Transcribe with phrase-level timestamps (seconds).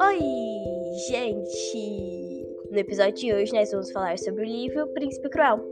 [0.00, 0.20] Oi,
[1.08, 2.46] gente!
[2.70, 5.64] No episódio de hoje nós vamos falar sobre o livro Príncipe Cruel.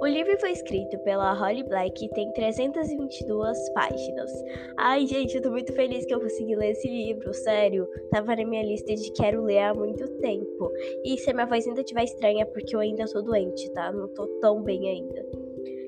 [0.00, 4.32] O livro foi escrito pela Holly Black e tem 322 páginas.
[4.78, 7.86] Ai, gente, eu tô muito feliz que eu consegui ler esse livro, sério.
[8.10, 10.72] Tava na minha lista de quero ler há muito tempo.
[11.04, 13.92] E se a minha voz ainda estiver estranha é porque eu ainda sou doente, tá?
[13.92, 15.26] Não tô tão bem ainda.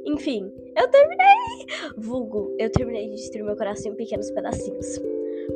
[0.04, 1.66] Enfim, eu terminei!
[1.96, 5.00] Vulgo, eu terminei de destruir meu coração em pequenos pedacinhos.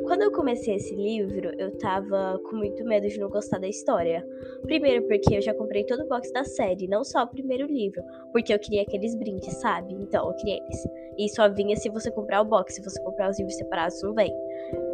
[0.03, 4.25] Quando eu comecei esse livro, eu tava com muito medo de não gostar da história.
[4.63, 8.01] Primeiro, porque eu já comprei todo o box da série, não só o primeiro livro,
[8.31, 9.93] porque eu queria aqueles brindes, sabe?
[9.93, 10.87] Então, eu queria eles.
[11.17, 14.13] E só vinha se você comprar o box, se você comprar os livros separados, não
[14.13, 14.33] vem.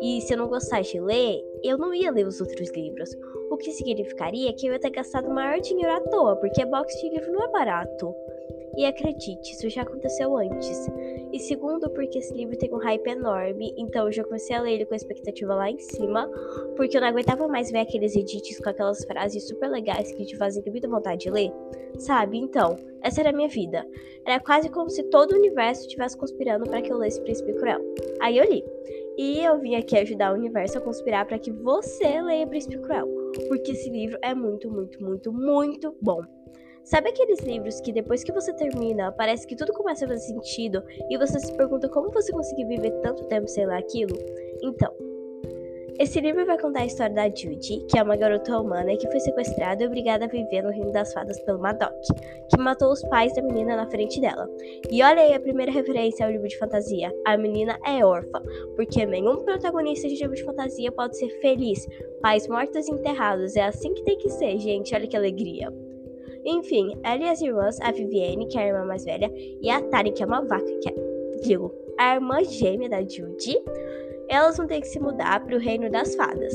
[0.01, 3.09] E se eu não gostasse de ler, eu não ia ler os outros livros.
[3.51, 7.09] O que significaria que eu ia ter gastado maior dinheiro à toa, porque box de
[7.09, 8.15] livro não é barato.
[8.75, 10.87] E acredite, isso já aconteceu antes.
[11.31, 14.73] E segundo, porque esse livro tem um hype enorme, então eu já comecei a ler
[14.73, 16.27] ele com a expectativa lá em cima,
[16.75, 20.35] porque eu não aguentava mais ver aqueles edits com aquelas frases super legais que te
[20.37, 21.51] fazem ter muita vontade de ler,
[21.99, 22.37] sabe?
[22.37, 23.85] Então, essa era a minha vida.
[24.25, 27.79] Era quase como se todo o universo estivesse conspirando para que eu lesse Príncipe Cruel.
[28.21, 28.63] Aí eu li.
[29.17, 33.07] E eu vim aqui ajudar o universo a conspirar para que você leia Príncipe Cruel,
[33.47, 36.21] porque esse livro é muito, muito, muito, muito bom.
[36.83, 40.83] Sabe aqueles livros que depois que você termina, parece que tudo começa a fazer sentido
[41.09, 44.17] e você se pergunta como você conseguiu viver tanto tempo sem ler aquilo?
[44.61, 44.93] Então,
[45.99, 49.19] esse livro vai contar a história da Judy, que é uma garota humana que foi
[49.19, 51.93] sequestrada e obrigada a viver no Reino das Fadas pelo Madoc,
[52.49, 54.49] que matou os pais da menina na frente dela.
[54.89, 58.41] E olha aí a primeira referência ao livro de fantasia: a menina é órfã,
[58.75, 61.87] porque nenhum protagonista de livro de fantasia pode ser feliz.
[62.21, 65.71] Pais mortos e enterrados, é assim que tem que ser, gente, olha que alegria.
[66.45, 69.81] Enfim, ela e as irmãs, a Vivienne, que é a irmã mais velha, e a
[69.81, 70.93] Tari, que é uma vaca, que é,
[71.41, 73.57] digo, a irmã gêmea da Judy,
[74.27, 76.53] elas vão ter que se mudar para o reino das fadas.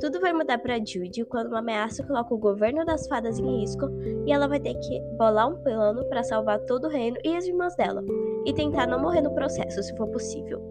[0.00, 3.90] Tudo vai mudar para Judy quando uma ameaça coloca o governo das fadas em risco
[4.26, 7.46] e ela vai ter que bolar um plano para salvar todo o reino e as
[7.46, 8.02] irmãs dela,
[8.46, 10.69] e tentar não morrer no processo, se for possível.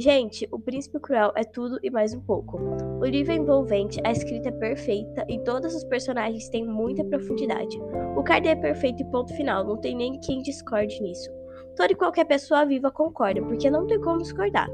[0.00, 2.56] Gente, O Príncipe Cruel é tudo e mais um pouco.
[3.00, 7.76] O livro é envolvente, a escrita é perfeita e todos os personagens têm muita profundidade.
[8.16, 11.28] O card é perfeito e ponto final, não tem nem quem discorde nisso.
[11.74, 14.68] Toda e qualquer pessoa viva concorda, porque não tem como discordar.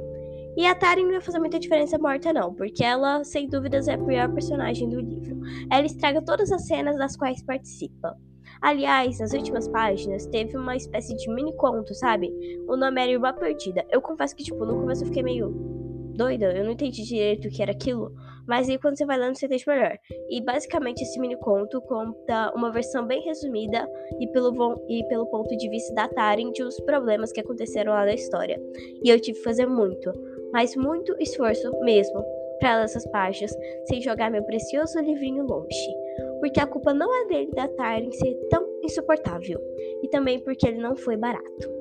[0.59, 3.95] E a Tari não vai fazer muita diferença morta, não, porque ela, sem dúvidas, é
[3.95, 5.41] a pior personagem do livro.
[5.73, 8.15] Ela estraga todas as cenas das quais participa.
[8.61, 12.33] Aliás, nas últimas páginas teve uma espécie de mini conto, sabe?
[12.69, 13.85] O nome era Irmã Perdida.
[13.91, 15.75] Eu confesso que, tipo, no começo eu fiquei meio
[16.15, 18.15] doida, eu não entendi direito o que era aquilo,
[18.47, 19.99] mas aí quando você vai lendo você entende melhor.
[20.31, 23.89] E basicamente esse mini conto conta uma versão bem resumida
[24.21, 28.05] e pelo, e pelo ponto de vista da Taren de os problemas que aconteceram lá
[28.05, 28.61] na história.
[29.03, 30.13] E eu tive que fazer muito,
[30.53, 32.25] mas muito esforço mesmo
[32.61, 33.53] para essas páginas
[33.87, 36.04] sem jogar meu precioso livrinho longe
[36.45, 39.59] porque a culpa não é dele da Tyrion ser tão insuportável,
[40.03, 41.73] e também porque ele não foi barato.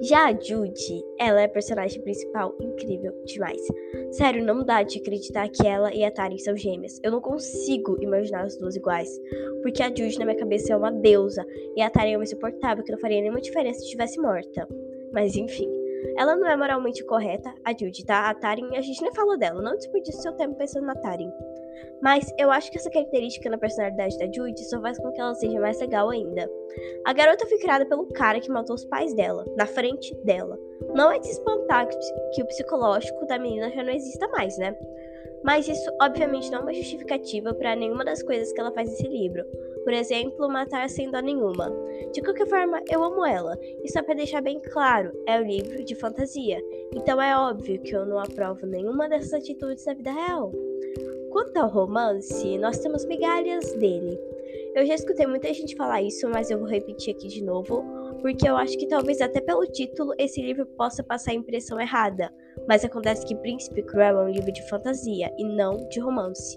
[0.00, 3.60] Já a Judy, ela é a personagem principal incrível demais.
[4.12, 6.98] Sério, não dá de acreditar que ela e a Tari são gêmeas.
[7.02, 9.10] Eu não consigo imaginar as duas iguais.
[9.60, 11.44] Porque a Judy na minha cabeça é uma deusa
[11.76, 14.66] e a Tari é uma insuportável que não faria nenhuma diferença se estivesse morta.
[15.12, 15.68] Mas enfim.
[16.16, 18.30] Ela não é moralmente correta, a Judy, tá?
[18.30, 19.60] A Tarin, a gente nem falou dela.
[19.60, 21.30] Não desperdice seu tempo pensando na Tarin.
[22.02, 25.34] Mas eu acho que essa característica na personalidade da Judy só faz com que ela
[25.34, 26.50] seja mais legal ainda.
[27.04, 30.58] A garota foi criada pelo cara que matou os pais dela, na frente dela.
[30.94, 31.88] Não é de espantar
[32.32, 34.76] que o psicológico da menina já não exista mais, né?
[35.44, 39.06] Mas isso, obviamente, não é uma justificativa para nenhuma das coisas que ela faz nesse
[39.06, 39.44] livro.
[39.84, 41.70] Por exemplo, matar sem dó nenhuma.
[42.12, 43.58] De qualquer forma, eu amo ela.
[43.82, 46.58] E só para deixar bem claro, é um livro de fantasia.
[46.94, 50.50] Então é óbvio que eu não aprovo nenhuma dessas atitudes da vida real.
[51.34, 54.16] Quanto ao romance, nós temos migalhas dele.
[54.72, 57.82] Eu já escutei muita gente falar isso, mas eu vou repetir aqui de novo,
[58.22, 62.32] porque eu acho que talvez até pelo título esse livro possa passar a impressão errada.
[62.68, 66.56] Mas acontece que Príncipe Cruel é um livro de fantasia e não de romance.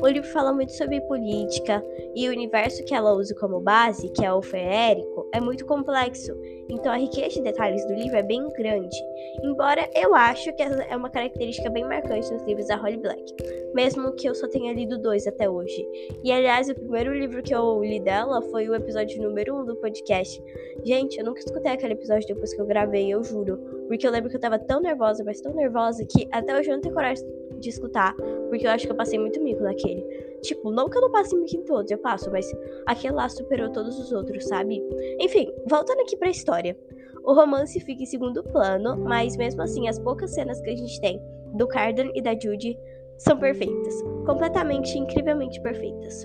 [0.00, 1.84] O livro fala muito sobre política
[2.14, 6.34] e o universo que ela usa como base, que é o feérico, é muito complexo.
[6.70, 8.96] Então a riqueza de detalhes do livro é bem grande.
[9.42, 13.63] Embora eu acho que essa é uma característica bem marcante nos livros da Holly Black,
[13.74, 15.86] mesmo que eu só tenha lido dois até hoje.
[16.22, 19.76] E aliás, o primeiro livro que eu li dela foi o episódio número um do
[19.76, 20.42] podcast.
[20.84, 23.58] Gente, eu nunca escutei aquele episódio depois que eu gravei, eu juro.
[23.88, 26.74] Porque eu lembro que eu tava tão nervosa, mas tão nervosa que até hoje eu
[26.74, 27.24] não tenho coragem
[27.58, 28.14] de escutar,
[28.48, 30.02] porque eu acho que eu passei muito mico naquele.
[30.42, 32.50] Tipo, não que eu não passe mico em todos, eu passo, mas
[32.86, 34.82] aquele lá superou todos os outros, sabe?
[35.20, 36.76] Enfim, voltando aqui pra história.
[37.24, 41.00] O romance fica em segundo plano, mas mesmo assim as poucas cenas que a gente
[41.00, 41.20] tem
[41.54, 42.78] do Cardan e da Judy
[43.18, 46.24] são perfeitas, completamente, incrivelmente perfeitas.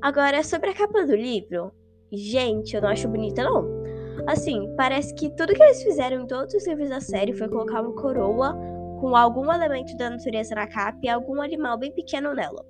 [0.00, 1.72] Agora, sobre a capa do livro,
[2.12, 3.64] gente, eu não acho bonita não.
[4.26, 7.80] Assim, parece que tudo que eles fizeram em todos os livros da série foi colocar
[7.80, 8.56] uma coroa
[9.00, 12.64] com algum elemento da natureza na capa e algum animal bem pequeno nela.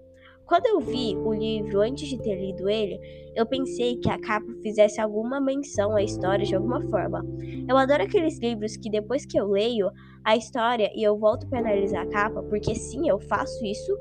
[0.46, 3.00] Quando eu vi o livro antes de ter lido ele,
[3.34, 7.26] eu pensei que a capa fizesse alguma menção à história de alguma forma.
[7.68, 9.90] Eu adoro aqueles livros que depois que eu leio
[10.24, 13.92] a história e eu volto para analisar a capa, porque sim, eu faço isso,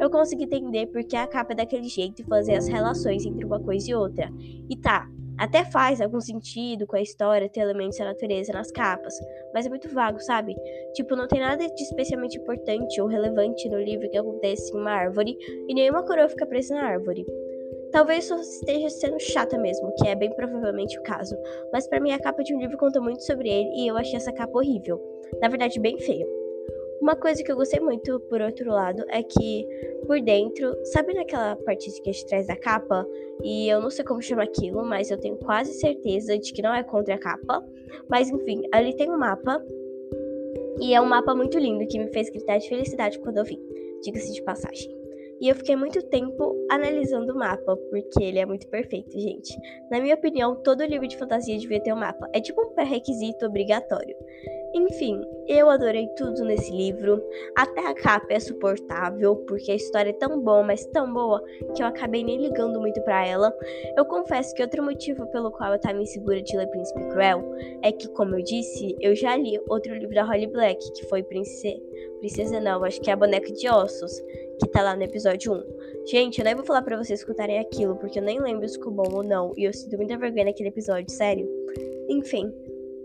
[0.00, 3.60] eu consigo entender porque a capa é daquele jeito e fazer as relações entre uma
[3.60, 4.32] coisa e outra.
[4.70, 5.06] E tá,
[5.40, 9.14] até faz algum sentido com a história ter elementos da natureza nas capas,
[9.54, 10.54] mas é muito vago, sabe?
[10.92, 14.90] Tipo, não tem nada de especialmente importante ou relevante no livro que acontece em uma
[14.90, 15.34] árvore
[15.66, 17.24] e nenhuma coroa fica presa na árvore.
[17.90, 21.34] Talvez só esteja sendo chata mesmo, que é bem provavelmente o caso,
[21.72, 24.16] mas para mim a capa de um livro conta muito sobre ele e eu achei
[24.16, 25.00] essa capa horrível.
[25.40, 26.39] Na verdade, bem feia.
[27.00, 29.66] Uma coisa que eu gostei muito, por outro lado, é que
[30.06, 33.06] por dentro, sabe naquela parte que a gente traz da capa?
[33.42, 36.74] E eu não sei como chama aquilo, mas eu tenho quase certeza de que não
[36.74, 37.64] é contra a capa.
[38.08, 39.64] Mas enfim, ali tem um mapa.
[40.80, 43.58] E é um mapa muito lindo que me fez gritar de felicidade quando eu vi,
[44.02, 45.00] diga-se de passagem.
[45.40, 49.56] E eu fiquei muito tempo analisando o mapa, porque ele é muito perfeito, gente.
[49.90, 52.28] Na minha opinião, todo livro de fantasia devia ter um mapa.
[52.34, 54.14] É tipo um pré-requisito obrigatório.
[54.72, 57.20] Enfim, eu adorei tudo nesse livro.
[57.56, 61.42] Até a capa é suportável, porque a história é tão boa, mas tão boa,
[61.74, 63.52] que eu acabei nem ligando muito para ela.
[63.96, 67.42] Eu confesso que outro motivo pelo qual eu tava insegura de ler Príncipe Cruel
[67.82, 71.22] é que, como eu disse, eu já li outro livro da Holly Black, que foi
[71.22, 71.80] Princesa.
[72.20, 74.12] Princesa não, acho que é a Boneca de Ossos,
[74.60, 75.64] que tá lá no episódio 1.
[76.06, 78.92] Gente, eu nem vou falar para vocês escutarem aquilo, porque eu nem lembro se ficou
[78.92, 81.48] bom ou não, e eu sinto muita vergonha naquele episódio, sério.
[82.08, 82.52] Enfim,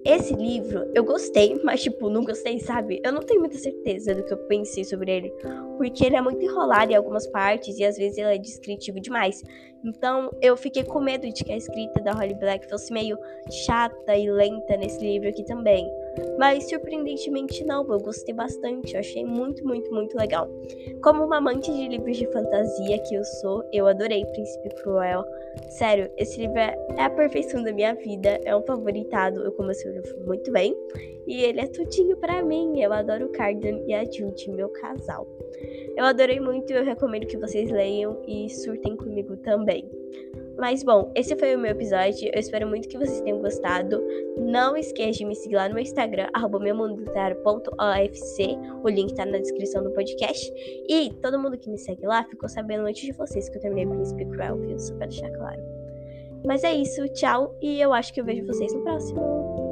[0.06, 3.02] esse livro eu gostei, mas tipo, não gostei, sabe?
[3.04, 5.34] Eu não tenho muita certeza do que eu pensei sobre ele,
[5.78, 9.44] porque ele é muito enrolado em algumas partes e às vezes ele é descritivo demais.
[9.84, 13.18] Então eu fiquei com medo de que a escrita da Holly Black fosse meio
[13.66, 15.92] chata e lenta nesse livro aqui também.
[16.40, 20.50] Mas surpreendentemente não, eu gostei bastante, eu achei muito, muito, muito legal.
[21.04, 25.24] Como uma amante de livros de fantasia que eu sou, eu adorei Príncipe Cruel.
[25.70, 29.92] Sério, esse livro é, é a perfeição da minha vida, é um favoritado, eu comecei
[29.92, 30.76] o livro muito bem.
[31.28, 35.28] E ele é tudinho para mim, eu adoro o Cardan e a Judy, meu casal.
[35.96, 39.90] Eu adorei muito eu recomendo que vocês leiam e surtem comigo também.
[40.58, 42.30] Mas bom, esse foi o meu episódio.
[42.34, 44.02] Eu espero muito que vocês tenham gostado.
[44.38, 46.30] Não esqueça de me seguir lá no meu Instagram,
[46.62, 48.58] meumundoteatro.ofc.
[48.84, 50.52] O link tá na descrição do podcast.
[50.88, 53.86] E todo mundo que me segue lá ficou sabendo antes de vocês que eu terminei
[53.86, 54.80] Príncipe Cruel, viu?
[54.80, 55.62] Só pra deixar claro.
[56.46, 57.58] Mas é isso, tchau.
[57.62, 59.65] E eu acho que eu vejo vocês no próximo.